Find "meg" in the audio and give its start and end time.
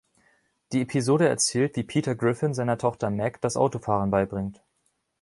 3.11-3.39